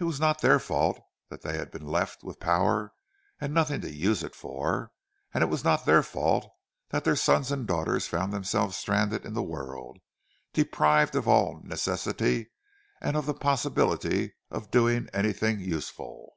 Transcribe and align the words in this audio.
It 0.00 0.02
was 0.02 0.18
not 0.18 0.40
their 0.40 0.58
fault 0.58 1.00
that 1.30 1.42
they 1.42 1.56
had 1.56 1.70
been 1.70 1.86
left 1.86 2.24
with 2.24 2.40
power 2.40 2.92
and 3.40 3.54
nothing 3.54 3.80
to 3.82 3.94
use 3.94 4.24
it 4.24 4.34
for; 4.34 4.90
it 5.32 5.48
was 5.48 5.62
not 5.62 5.86
their 5.86 6.02
fault 6.02 6.50
that 6.88 7.04
their 7.04 7.14
sons 7.14 7.52
and 7.52 7.64
daughters 7.64 8.08
found 8.08 8.32
themselves 8.32 8.76
stranded 8.76 9.24
in 9.24 9.34
the 9.34 9.40
world, 9.44 10.00
deprived 10.52 11.14
of 11.14 11.28
all 11.28 11.60
necessity, 11.62 12.50
and 13.00 13.16
of 13.16 13.24
the 13.24 13.34
possibility 13.34 14.34
of 14.50 14.72
doing 14.72 15.08
anything 15.14 15.60
useful. 15.60 16.32